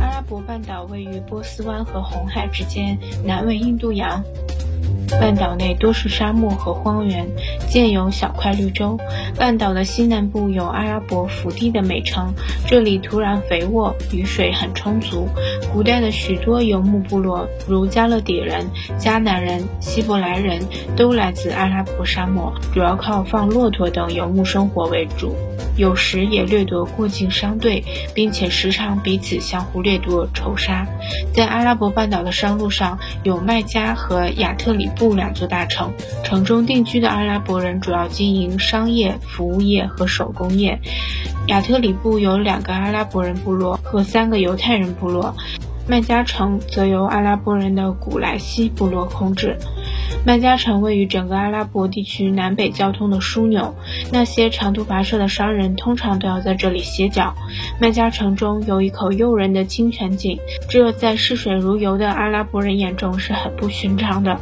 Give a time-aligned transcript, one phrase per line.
[0.00, 4.22] 阿拉伯半岛位于波斯湾和红海之间，南为印度洋。
[5.20, 7.28] 半岛内多是沙漠和荒原，
[7.68, 8.98] 建有小块绿洲。
[9.36, 12.32] 半岛的西南部有阿拉伯福地的美称，
[12.66, 15.28] 这里土壤肥沃，雨水很充足。
[15.72, 18.66] 古代的许多游牧部落，如加勒底人、
[18.98, 20.60] 迦南人、希伯来人
[20.96, 25.34] 都来自阿拉伯沙漠，主要靠放骆驼等游牧生活为主，
[25.76, 27.84] 有时也掠夺过境商队，
[28.14, 30.86] 并且时常彼此相互掠夺仇杀。
[31.32, 35.12] 在阿拉伯半岛的商路上，有麦加和亚特里布。
[35.12, 35.92] 两座大城，
[36.24, 40.80] 城中定居的阿拉伯人主要经营商业、服务业和手工业。
[41.48, 45.36] 亚特里布有两个阿拉伯人部落和三个犹太人部落，
[45.88, 49.58] 麦加城则由阿拉伯人的古莱西部落控制。
[50.24, 53.74] 麦加城位于整个阿拉伯地区南北交通的枢纽，
[54.12, 57.34] 那些长途跋涉的商人通常都要在这里歇脚。
[57.80, 64.38] 麦加城中有一口诱人的清泉井，这在视水如油的阿拉伯人眼中是很不寻常的。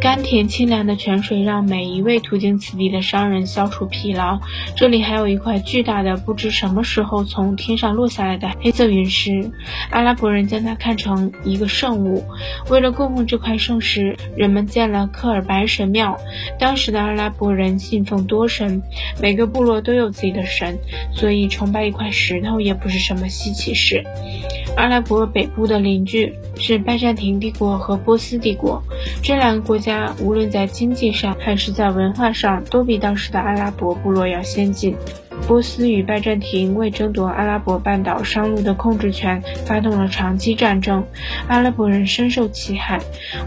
[0.00, 4.38] 甘甜清凉的泉水让每一位途经此地的商人消除疲劳。
[4.76, 9.50] 这里还有一块巨大的、不知什么时候从天上落下来的黑色陨石，
[9.90, 12.24] 阿拉伯人将它看成一个圣物。
[12.70, 15.07] 为了供奉这块圣石，人们建了。
[15.08, 16.18] 科尔白神庙，
[16.58, 18.82] 当时的阿拉伯人信奉多神，
[19.20, 20.78] 每个部落都有自己的神，
[21.12, 24.04] 所以崇拜一块石头也不是什么稀奇事。
[24.76, 28.82] 阿拉伯北部的邻居是拜占庭帝国和波斯帝国，
[29.22, 34.96] 这两个国家无论在经济上还是在文化上，都比当时的阿拉伯部落要先进。
[35.48, 41.02] 波斯与拜占庭为争夺阿拉伯半岛商路的控制权，发动了长期战争。
[41.46, 43.00] 阿拉伯人深受其害，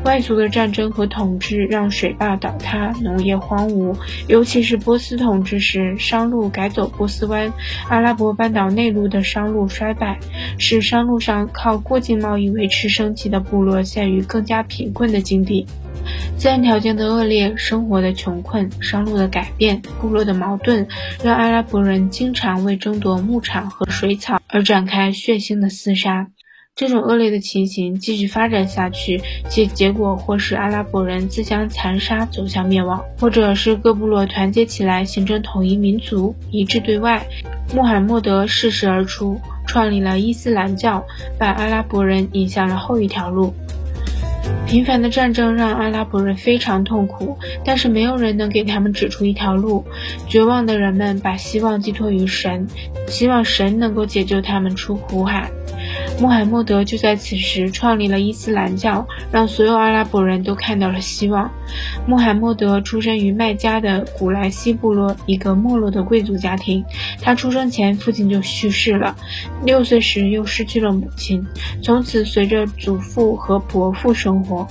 [0.03, 3.95] 外族的战争和统治让水坝倒塌，农业荒芜。
[4.27, 7.53] 尤其是波斯统治时，商路改走波斯湾，
[7.87, 10.17] 阿拉伯半岛内陆的商路衰败，
[10.57, 15.67] 使商路上靠过境贸易维持生计的部落陷于更加贫困的境地。
[16.35, 20.87] 自然条件的恶劣、生活的穷困、商路的改变、部落的矛盾，
[21.23, 26.29] 让阿拉伯人人经常为争夺牧场和水草而展开血腥的厮杀。
[26.73, 37.27] 这种恶劣的情形继续发展下去，其结果或是阿拉伯人自相残杀，走向灭亡；或者是各部落团结起来，形成统一民族，一致对外。
[37.75, 41.05] 穆罕默德适时而出，创立了伊斯兰教，
[41.37, 43.53] 把阿拉伯人引向了后一条路。
[44.67, 49.85] 频繁的战争让阿拉伯人非常痛苦，但是没有人能给他们指出一条路。
[50.27, 52.67] 绝望的人们把希望寄托于神，
[53.07, 55.51] 希望神能够解救他们出苦海。
[56.21, 61.49] 穆罕默德就在此时创立了伊斯兰教，让所有阿拉伯人都看到了希望。
[62.05, 66.85] 穆罕默德出生于麦加的古莱西部落一个没落的贵族家庭，
[67.23, 69.15] 他出生前父亲就去世了，
[69.65, 71.43] 六岁时又失去了母亲，
[71.81, 74.67] 从此随着祖父和伯父生活。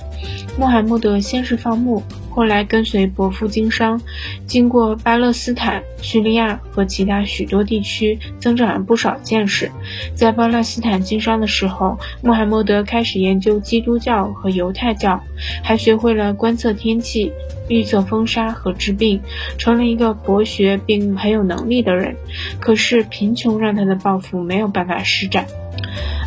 [0.57, 2.01] 穆罕默德先是放牧。
[2.31, 4.01] 后来跟随伯父经商，
[4.47, 9.69] 经过巴勒斯坦、叙利亚和其他许多地区，增长了不少见识。
[10.15, 15.21] 在巴勒斯坦经商的时候，穆罕默德开始研究基督教和犹太教，
[15.61, 17.31] 还学会了观测天气、
[17.67, 19.21] 预测风沙和治病，
[19.57, 22.15] 成了一个博学并很有能力的人。
[22.59, 25.45] 可是贫穷让他的抱负没有办法施展。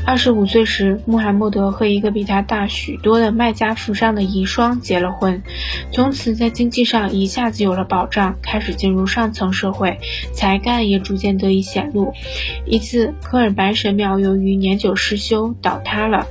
[0.06, 5.42] 二十五岁时，穆罕默德和一个比他大许多的麦加富商的遗孀结了婚，
[5.92, 9.98] 从此在经济上一下子有了保障，开始进入上层社会，
[10.34, 12.12] 才干也逐渐得以显露。
[12.66, 16.26] 一次，科尔白神庙由于年久失修倒塌了，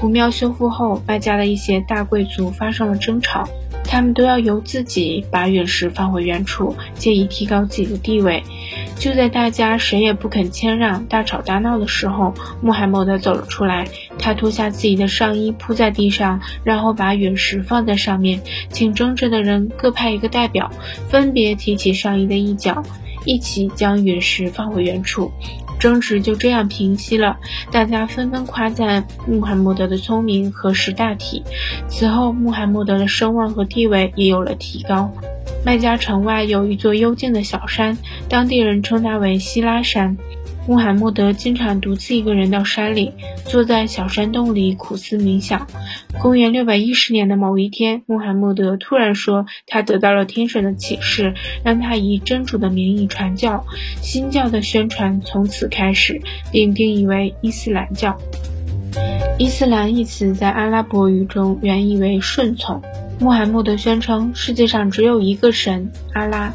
[0.00, 3.46] 古庙修复后，麦加的一些大贵族发生了争吵。
[3.90, 8.42] 他们都要由自己把陨石放回原处，借以提高自己的地位。
[8.98, 13.86] 就在大家谁也不肯谦让、大吵大闹的时候，穆罕默德走了出来。
[14.18, 20.70] 他脱下自己的上衣铺在地上，然后把陨石放在上面，请争执的人各派一个代表，
[21.08, 22.82] 分别提起上衣的一角，
[23.24, 25.32] 一起将陨石放回原处。
[25.78, 27.38] 争执就这样平息了，
[27.70, 31.44] 大家纷纷夸赞穆罕默德的聪明和识大体。
[31.88, 35.12] 此后，穆罕默德的声望和地位也有了提高。
[35.64, 37.96] 麦加城外有一座幽静的小山，
[38.28, 40.16] 当地人称它为希拉山。
[40.68, 43.14] 穆罕默德经常独自一个人到山里，
[43.46, 45.66] 坐在小山洞里苦思冥想。
[46.20, 51.32] 公元六百一十年的某一天，穆罕默德突然说，他得到了天神的启示，
[51.64, 53.64] 让他以真主的名义传教。
[54.02, 56.20] 新教的宣传从此开始，
[56.52, 58.18] 并定义为伊斯兰教。
[59.38, 62.82] 伊斯兰一词在阿拉伯语中原意为顺从。
[63.18, 66.52] 穆罕默德宣称，世界上只有一个神——阿拉。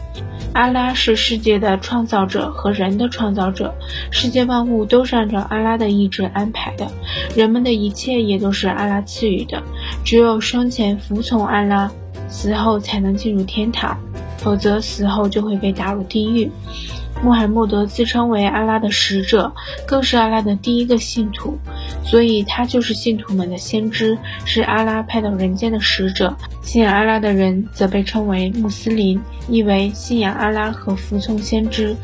[0.54, 3.74] 阿拉是世界的创造者和人的创造者，
[4.12, 6.88] 世界万物都是按照阿拉的意志安排的，
[7.36, 9.64] 人们的一切也都是阿拉赐予的。
[10.06, 11.92] 只有生前服从阿拉，
[12.30, 13.98] 死后才能进入天堂，
[14.38, 16.52] 否则死后就会被打入地狱。
[17.24, 19.54] 穆罕默德自称为阿拉的使者，
[19.88, 21.58] 更是阿拉的第一个信徒，
[22.04, 26.36] 所以他就是信徒们的先知，是阿拉派到人间的使者。
[26.62, 29.20] 信仰阿拉的人则被称为穆斯林，
[29.50, 31.96] 意为信仰阿拉和服从先知。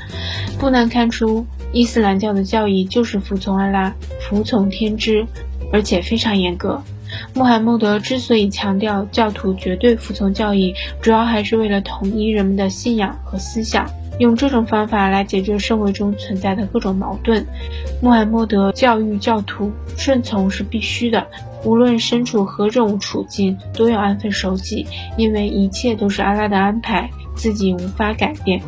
[0.58, 5.26] 不难看出，伊斯兰教的教义就是服从阿拉，服从天知，
[5.72, 6.82] 而且非常严格。
[7.34, 13.90] 穆罕默德之所以强调教徒绝对服从教义，主要还是为了统一人们的信仰和思想。
[14.20, 17.46] 用这种方法来解决社会中存在的各种矛盾。
[18.02, 21.26] 穆罕默德教育教徒顺从是必须的，
[21.64, 24.86] 无论身处何种处境，都要安分守己，
[25.18, 28.62] 因为一切都是阿拉的安排，自己无法改变。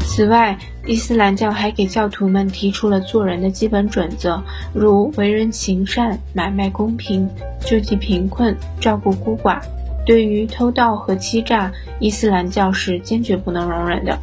[0.00, 0.56] 此外，
[0.86, 4.42] 伊斯兰教还给教徒们提出了做人的基本准则，
[4.72, 9.60] 如为人行善、买卖公平、救济贫困、照顾孤寡。
[10.06, 14.18] 对于偷盗和欺诈，伊斯兰教是坚决不能容忍的。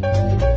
[0.00, 0.47] Thank you.